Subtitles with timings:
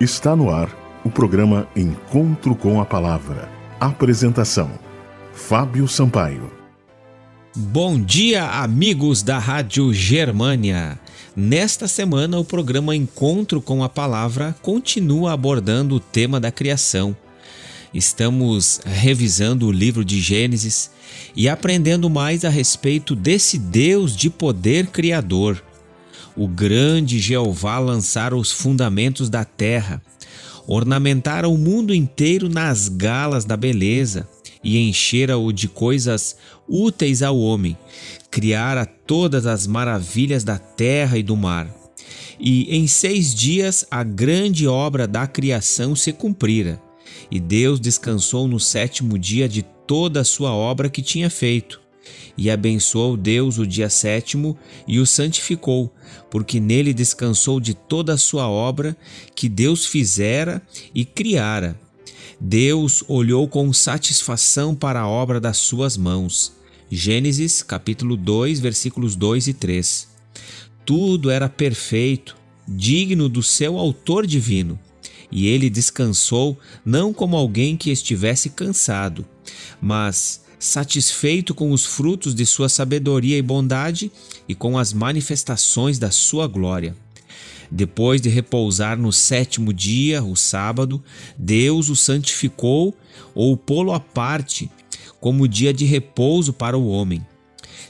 [0.00, 0.68] Está no ar
[1.04, 3.48] o programa Encontro com a Palavra.
[3.78, 4.68] Apresentação:
[5.32, 6.50] Fábio Sampaio.
[7.54, 10.98] Bom dia, amigos da Rádio Germânia.
[11.36, 17.16] Nesta semana, o programa Encontro com a Palavra continua abordando o tema da criação.
[17.94, 20.90] Estamos revisando o livro de Gênesis
[21.36, 25.62] e aprendendo mais a respeito desse Deus de poder criador.
[26.36, 30.02] O grande Jeová lançara os fundamentos da terra,
[30.66, 34.28] ornamentara o mundo inteiro nas galas da beleza
[34.62, 36.36] e enchera-o de coisas
[36.68, 37.76] úteis ao homem,
[38.30, 41.72] criara todas as maravilhas da terra e do mar.
[42.40, 46.82] E em seis dias a grande obra da criação se cumprira,
[47.30, 51.83] e Deus descansou no sétimo dia de toda a sua obra que tinha feito.
[52.36, 55.92] E abençoou Deus o dia sétimo e o santificou,
[56.30, 58.96] porque nele descansou de toda a sua obra
[59.34, 60.60] que Deus fizera
[60.94, 61.78] e criara.
[62.40, 66.52] Deus olhou com satisfação para a obra das suas mãos.
[66.90, 70.08] Gênesis capítulo 2, versículos 2 e 3.
[70.84, 72.36] Tudo era perfeito,
[72.68, 74.78] digno do seu autor divino,
[75.30, 79.24] e ele descansou não como alguém que estivesse cansado,
[79.80, 84.10] mas satisfeito com os frutos de sua sabedoria e bondade
[84.48, 86.96] e com as manifestações da sua glória.
[87.70, 91.02] Depois de repousar no sétimo dia, o sábado,
[91.36, 92.96] Deus o santificou
[93.34, 94.70] ou pô-lo à parte
[95.20, 97.24] como dia de repouso para o homem.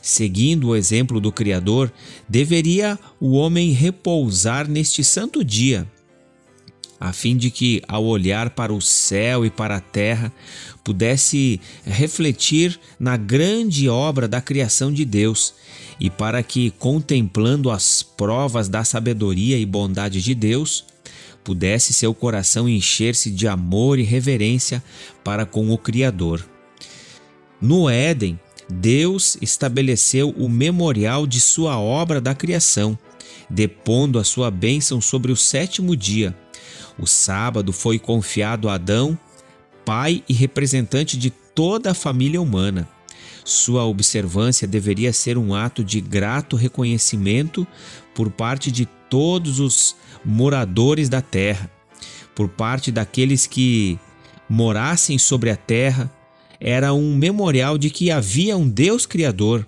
[0.00, 1.92] Seguindo o exemplo do Criador,
[2.28, 5.90] deveria o homem repousar neste santo dia,
[7.04, 10.32] a fim de que, ao olhar para o céu e para a terra,
[10.82, 15.52] pudesse refletir na grande obra da criação de Deus
[16.00, 20.86] e para que, contemplando as provas da sabedoria e bondade de Deus,
[21.44, 24.82] pudesse seu coração encher-se de amor e reverência
[25.22, 26.42] para com o Criador.
[27.60, 32.98] No Éden, Deus estabeleceu o memorial de sua obra da criação,
[33.50, 36.34] depondo a sua bênção sobre o sétimo dia
[36.98, 39.18] o sábado foi confiado a Adão,
[39.84, 42.88] pai e representante de toda a família humana.
[43.44, 47.66] Sua observância deveria ser um ato de grato reconhecimento
[48.14, 51.70] por parte de todos os moradores da terra,
[52.34, 53.98] por parte daqueles que
[54.48, 56.10] morassem sobre a terra.
[56.58, 59.66] Era um memorial de que havia um Deus Criador,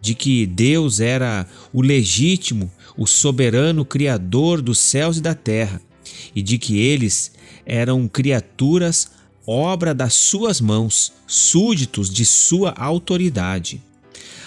[0.00, 5.80] de que Deus era o legítimo, o soberano Criador dos céus e da terra
[6.34, 7.32] e de que eles
[7.66, 9.10] eram criaturas
[9.46, 13.80] obra das suas mãos, súditos de sua autoridade.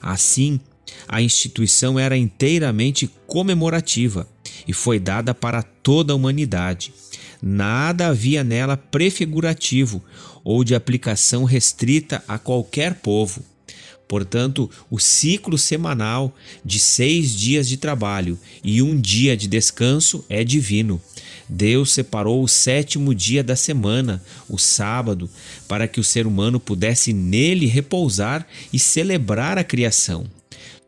[0.00, 0.60] Assim,
[1.08, 4.28] a instituição era inteiramente comemorativa
[4.66, 6.92] e foi dada para toda a humanidade.
[7.40, 10.02] Nada havia nela prefigurativo
[10.44, 13.42] ou de aplicação restrita a qualquer povo.
[14.06, 16.34] Portanto, o ciclo semanal
[16.64, 21.00] de seis dias de trabalho e um dia de descanso é divino.
[21.48, 25.28] Deus separou o sétimo dia da semana, o sábado,
[25.68, 30.26] para que o ser humano pudesse nele repousar e celebrar a criação.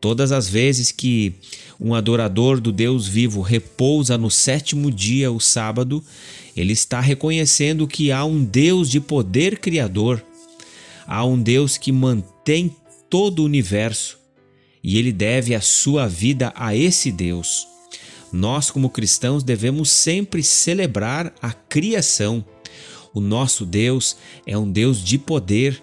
[0.00, 1.34] Todas as vezes que
[1.78, 6.02] um adorador do Deus vivo repousa no sétimo dia, o sábado,
[6.56, 10.22] ele está reconhecendo que há um Deus de poder criador,
[11.06, 12.74] há um Deus que mantém
[13.08, 14.18] todo o universo
[14.82, 17.66] e ele deve a sua vida a esse Deus.
[18.32, 22.44] Nós, como cristãos, devemos sempre celebrar a criação.
[23.12, 25.82] O nosso Deus é um Deus de poder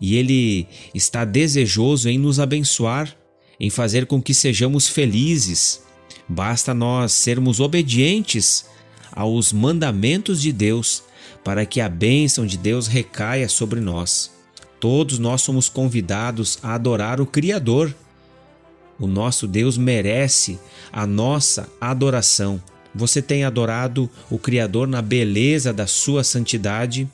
[0.00, 3.14] e ele está desejoso em nos abençoar,
[3.60, 5.82] em fazer com que sejamos felizes.
[6.28, 8.64] Basta nós sermos obedientes
[9.12, 11.02] aos mandamentos de Deus
[11.44, 14.30] para que a bênção de Deus recaia sobre nós.
[14.80, 17.94] Todos nós somos convidados a adorar o Criador
[19.02, 20.60] o nosso Deus merece
[20.92, 22.62] a nossa adoração.
[22.94, 27.08] Você tem adorado o Criador na beleza da sua santidade?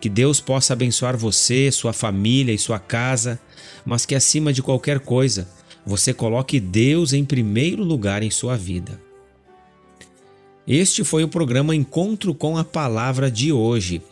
[0.00, 3.38] Que Deus possa abençoar você, sua família e sua casa,
[3.86, 5.48] mas que acima de qualquer coisa,
[5.86, 9.00] você coloque Deus em primeiro lugar em sua vida.
[10.68, 14.02] Este foi o programa Encontro com a Palavra de hoje.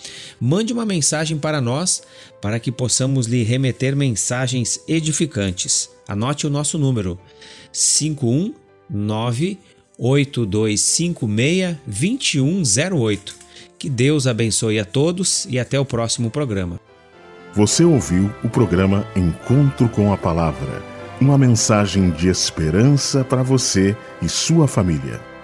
[0.40, 2.02] Mande uma mensagem para nós
[2.40, 5.90] para que possamos lhe remeter mensagens edificantes.
[6.08, 7.20] Anote o nosso número:
[7.70, 9.58] 519
[9.98, 13.36] 8256 2108.
[13.78, 16.80] Que Deus abençoe a todos e até o próximo programa.
[17.54, 24.28] Você ouviu o programa Encontro com a Palavra uma mensagem de esperança para você e
[24.28, 25.35] sua família.